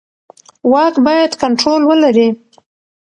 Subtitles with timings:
[0.71, 2.27] واک باید کنټرول ولري